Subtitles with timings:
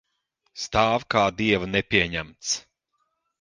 [0.61, 2.55] Stāv kā dieva nepieņemts.